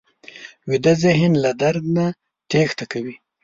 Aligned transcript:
ویده 0.69 0.93
ذهن 1.03 1.31
له 1.43 1.51
درد 1.61 1.83
نه 1.95 2.05
تېښته 2.49 2.85
کوي 2.91 3.15